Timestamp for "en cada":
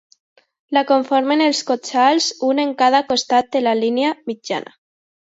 2.63-3.01